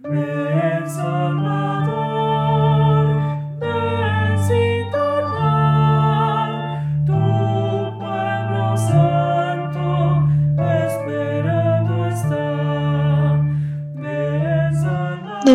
[0.00, 0.14] Del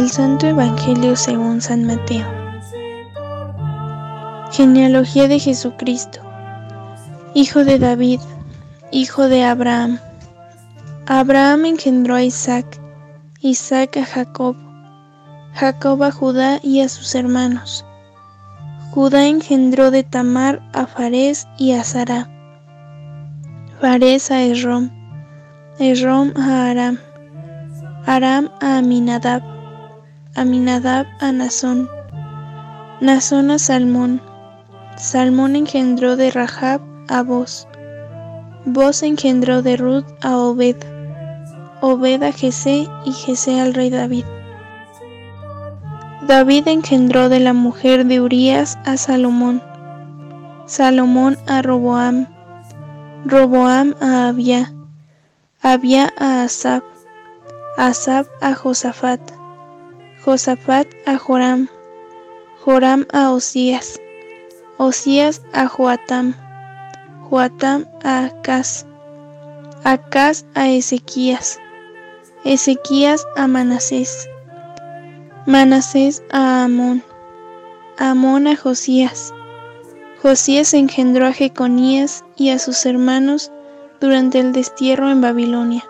[0.10, 2.28] Santo Evangelio según San Mateo.
[4.52, 6.20] Genealogía de Jesucristo,
[7.34, 8.20] hijo de David,
[8.92, 10.00] hijo de Abraham.
[11.06, 12.83] Abraham engendró a Isaac,
[13.46, 14.56] Isaac a Jacob,
[15.54, 17.86] Jacob a Judá y a sus hermanos.
[18.92, 22.30] Judá engendró de Tamar a Fares y a Sara.
[23.82, 24.92] Fares a Esrom,
[25.78, 27.00] Esrom a Aram,
[28.06, 29.44] Aram a Aminadab,
[30.36, 31.90] Aminadab a Nazón,
[33.02, 34.22] Nazón a Salmón,
[34.96, 37.68] Salmón engendró de Rahab a Boz,
[38.64, 40.93] Boz engendró de Ruth a Obed,
[41.86, 44.24] Obed a Jesé y Jesé al rey David.
[46.26, 49.62] David engendró de la mujer de Urías a Salomón,
[50.66, 52.28] Salomón a Roboam,
[53.26, 54.74] Roboam a Abia,
[55.62, 56.84] Abia a Asab,
[57.78, 59.20] Asab a Josafat,
[60.24, 61.68] Josafat a Joram,
[62.64, 64.00] Joram a Osías,
[64.78, 66.34] Osías a Joatam,
[67.30, 68.86] Joatam a Acaz,
[69.84, 71.60] Acaz a Ezequías,
[72.46, 74.30] Ezequías a Manasés,
[75.46, 77.02] Manasés a Amón,
[77.98, 79.34] Amón a Josías.
[80.22, 83.50] Josías engendró a Jeconías y a sus hermanos
[84.02, 85.86] durante el destierro en Babilonia.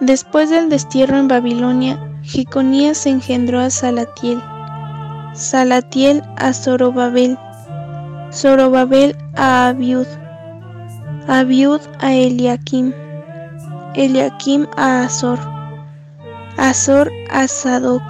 [0.00, 4.42] Después del destierro en Babilonia, Jeconías engendró a Salatiel,
[5.34, 7.36] Salatiel a Zorobabel,
[8.32, 10.06] Zorobabel a Abiud,
[11.26, 12.94] Abiud a Eliakim,
[13.98, 15.40] Eliakim a Azor,
[16.56, 18.02] Azor a Sadoc,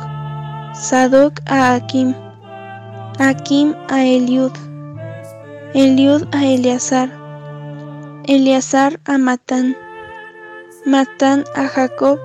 [0.75, 2.15] Sadoc a Akim,
[3.19, 4.53] Akim a Eliud,
[5.73, 7.09] Eliud a Eleazar,
[8.27, 9.79] Eleazar a Matán,
[10.85, 12.19] Matán a Jacob,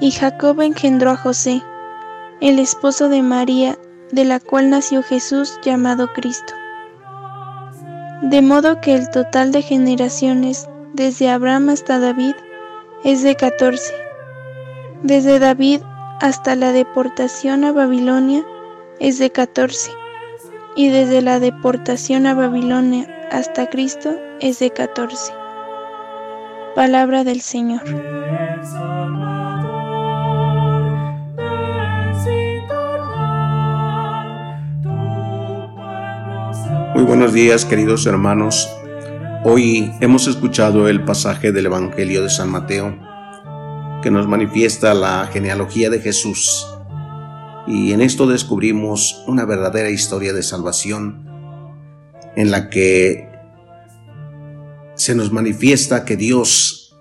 [0.00, 1.62] y Jacob engendró a José,
[2.40, 3.76] el esposo de María,
[4.12, 6.54] de la cual nació Jesús llamado Cristo.
[8.22, 12.34] De modo que el total de generaciones desde Abraham hasta David
[13.04, 13.94] es de catorce.
[15.02, 15.80] Desde David
[16.20, 18.44] hasta la deportación a Babilonia
[18.98, 19.92] es de catorce.
[20.76, 24.10] Y desde la deportación a Babilonia hasta Cristo
[24.40, 25.32] es de catorce.
[26.74, 27.82] Palabra del Señor.
[36.94, 38.77] Muy buenos días queridos hermanos.
[39.44, 42.98] Hoy hemos escuchado el pasaje del Evangelio de San Mateo
[44.02, 46.66] que nos manifiesta la genealogía de Jesús.
[47.64, 51.24] Y en esto descubrimos una verdadera historia de salvación
[52.34, 53.28] en la que
[54.96, 56.98] se nos manifiesta que Dios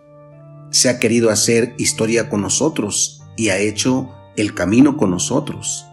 [0.70, 5.88] se ha querido hacer historia con nosotros y ha hecho el camino con nosotros.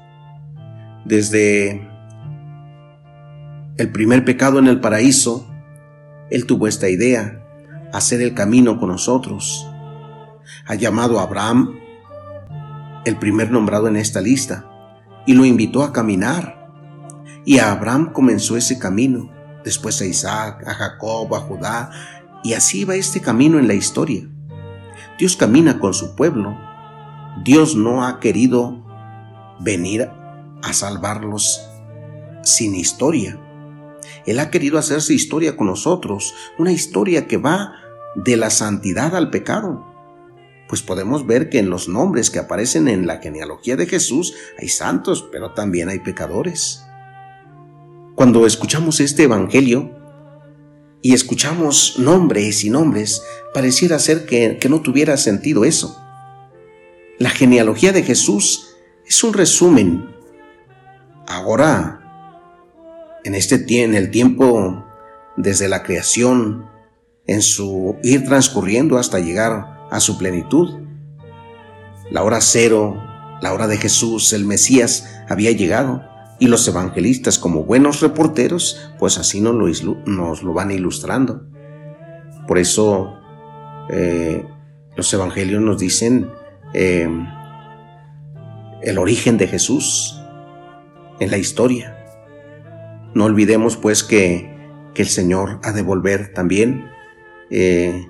[1.06, 1.88] Desde
[3.78, 5.48] el primer pecado en el paraíso,
[6.30, 7.44] Él tuvo esta idea,
[7.92, 9.66] hacer el camino con nosotros.
[10.66, 11.78] Ha llamado a Abraham,
[13.04, 14.70] el primer nombrado en esta lista,
[15.26, 16.70] y lo invitó a caminar.
[17.44, 19.30] Y a Abraham comenzó ese camino
[19.64, 21.90] después a Isaac, a Jacob, a Judá,
[22.42, 24.28] y así va este camino en la historia.
[25.18, 26.56] Dios camina con su pueblo.
[27.44, 28.84] Dios no ha querido
[29.60, 30.10] venir
[30.62, 31.60] a salvarlos
[32.42, 33.38] sin historia.
[34.26, 37.74] Él ha querido hacerse historia con nosotros, una historia que va
[38.14, 39.84] de la santidad al pecado.
[40.68, 44.68] Pues podemos ver que en los nombres que aparecen en la genealogía de Jesús hay
[44.68, 46.84] santos, pero también hay pecadores.
[48.14, 49.90] Cuando escuchamos este Evangelio
[51.02, 56.00] y escuchamos nombres y nombres, pareciera ser que, no tuviera sentido eso.
[57.18, 60.14] La genealogía de Jesús es un resumen.
[61.26, 62.03] Ahora,
[63.24, 64.84] en este en el tiempo
[65.36, 66.66] desde la creación,
[67.26, 70.80] en su ir transcurriendo hasta llegar a su plenitud.
[72.10, 73.02] La hora cero,
[73.40, 76.02] la hora de Jesús, el Mesías, había llegado
[76.38, 81.46] y los evangelistas, como buenos reporteros, pues así nos lo, van ilustrando.
[82.46, 83.14] Por eso
[83.88, 84.44] eh,
[84.96, 86.30] los evangelios nos dicen
[86.74, 87.08] eh,
[88.82, 90.20] el origen de Jesús
[91.20, 91.93] en la historia.
[93.14, 94.52] No olvidemos pues que,
[94.94, 96.88] el Señor ha de volver también.
[97.50, 98.06] Eh,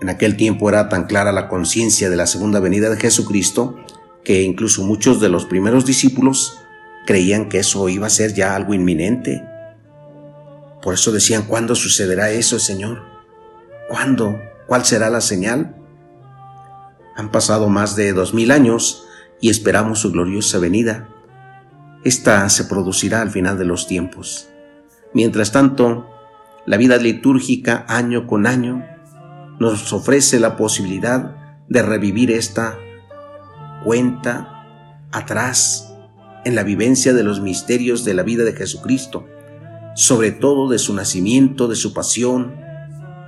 [0.00, 3.76] En aquel tiempo era tan clara la conciencia de la segunda venida de Jesucristo
[4.24, 6.58] que incluso muchos de los primeros discípulos
[7.06, 9.42] creían que eso iba a ser ya algo inminente.
[10.82, 13.02] Por eso decían, ¿cuándo sucederá eso, Señor?
[13.88, 14.40] ¿Cuándo?
[14.66, 15.76] ¿Cuál será la señal?
[17.16, 19.04] Han pasado más de dos mil años
[19.40, 21.08] y esperamos su gloriosa venida.
[22.04, 24.48] Esta se producirá al final de los tiempos.
[25.14, 26.08] Mientras tanto,
[26.66, 28.84] la vida litúrgica año con año
[29.60, 31.36] nos ofrece la posibilidad
[31.68, 32.76] de revivir esta
[33.84, 34.66] cuenta
[35.12, 35.94] atrás
[36.44, 39.26] en la vivencia de los misterios de la vida de Jesucristo,
[39.94, 42.56] sobre todo de su nacimiento, de su pasión,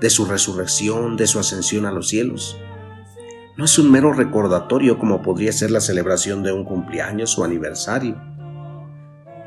[0.00, 2.58] de su resurrección, de su ascensión a los cielos.
[3.56, 8.33] No es un mero recordatorio como podría ser la celebración de un cumpleaños o aniversario,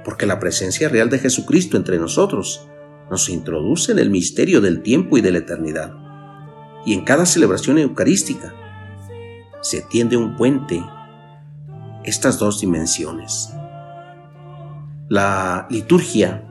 [0.07, 2.65] porque la presencia real de Jesucristo entre nosotros
[3.11, 5.93] nos introduce en el misterio del tiempo y de la eternidad.
[6.85, 8.53] Y en cada celebración eucarística
[9.59, 10.81] se tiende un puente
[12.05, 13.53] estas dos dimensiones.
[15.09, 16.47] La liturgia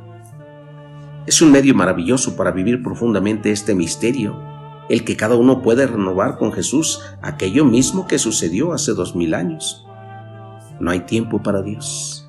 [1.24, 4.38] es un medio maravilloso para vivir profundamente este misterio,
[4.90, 9.32] el que cada uno puede renovar con Jesús aquello mismo que sucedió hace dos mil
[9.32, 9.86] años.
[10.78, 12.25] No hay tiempo para Dios.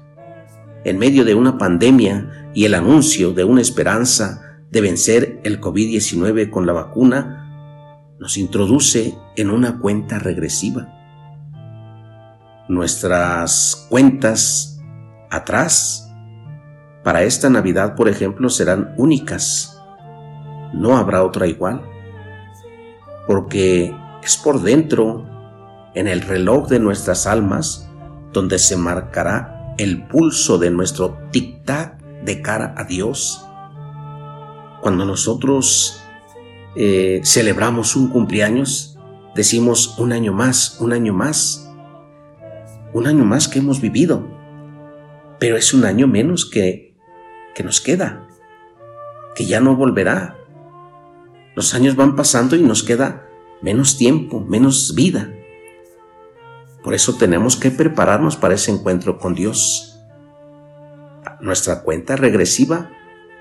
[0.83, 4.41] En medio de una pandemia y el anuncio de una esperanza
[4.71, 10.94] de vencer el COVID-19 con la vacuna, nos introduce en una cuenta regresiva.
[12.68, 14.81] Nuestras cuentas
[15.29, 16.07] atrás
[17.03, 19.81] para esta Navidad, por ejemplo, serán únicas.
[20.73, 21.81] No habrá otra igual.
[23.25, 25.25] Porque es por dentro,
[25.94, 27.89] en el reloj de nuestras almas,
[28.33, 33.45] donde se marcará el pulso de nuestro tic-tac de cara a Dios.
[34.81, 36.01] Cuando nosotros
[36.75, 38.97] eh, celebramos un cumpleaños,
[39.35, 41.69] decimos un año más, un año más,
[42.94, 44.27] un año más que hemos vivido,
[45.39, 46.88] pero es un año menos que
[47.57, 48.27] que nos queda,
[49.35, 50.38] que ya no volverá.
[51.56, 53.27] Los años van pasando y nos queda
[53.63, 55.33] menos tiempo, menos vida.
[56.83, 60.00] Por eso tenemos que prepararnos para ese encuentro con Dios.
[61.41, 62.89] Nuestra cuenta regresiva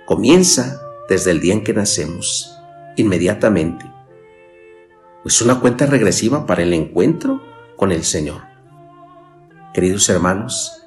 [0.07, 2.57] comienza desde el día en que nacemos,
[2.97, 3.85] inmediatamente.
[5.25, 7.43] Es una cuenta regresiva para el encuentro
[7.77, 8.43] con el Señor.
[9.75, 10.87] Queridos hermanos,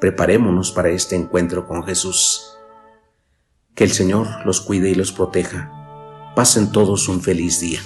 [0.00, 2.56] preparémonos para este encuentro con Jesús.
[3.74, 6.32] Que el Señor los cuide y los proteja.
[6.36, 7.80] Pasen todos un feliz día.